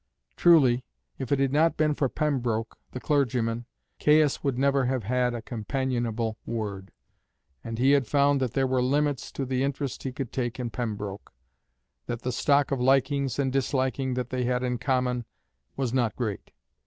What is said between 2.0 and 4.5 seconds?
Pembroke, the clergyman, Caius